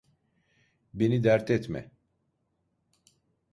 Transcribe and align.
Beni 0.93 1.19
dert 1.23 1.49
etme. 1.49 1.91